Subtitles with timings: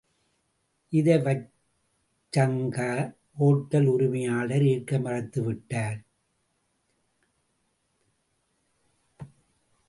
[0.93, 2.77] இதை வச்சக்கங்க!..
[3.41, 5.99] ஒட்டல் உரிமையாளர் ஏற்க மறத்துவிட்டார்.